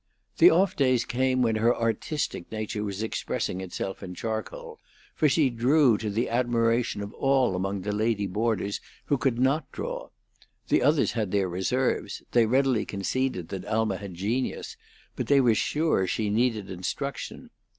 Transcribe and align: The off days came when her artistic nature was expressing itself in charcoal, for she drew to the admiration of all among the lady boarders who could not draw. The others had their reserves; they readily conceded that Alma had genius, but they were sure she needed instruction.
The 0.39 0.49
off 0.49 0.75
days 0.75 1.05
came 1.05 1.43
when 1.43 1.57
her 1.57 1.75
artistic 1.77 2.51
nature 2.51 2.83
was 2.83 3.03
expressing 3.03 3.61
itself 3.61 4.01
in 4.01 4.15
charcoal, 4.15 4.79
for 5.13 5.29
she 5.29 5.51
drew 5.51 5.95
to 5.99 6.09
the 6.09 6.27
admiration 6.27 7.03
of 7.03 7.13
all 7.13 7.55
among 7.55 7.81
the 7.81 7.91
lady 7.91 8.25
boarders 8.25 8.81
who 9.05 9.17
could 9.19 9.37
not 9.37 9.71
draw. 9.71 10.09
The 10.69 10.81
others 10.81 11.11
had 11.11 11.29
their 11.29 11.47
reserves; 11.47 12.23
they 12.31 12.47
readily 12.47 12.83
conceded 12.83 13.49
that 13.49 13.63
Alma 13.65 13.97
had 13.97 14.15
genius, 14.15 14.75
but 15.15 15.27
they 15.27 15.39
were 15.39 15.53
sure 15.53 16.07
she 16.07 16.31
needed 16.31 16.71
instruction. 16.71 17.51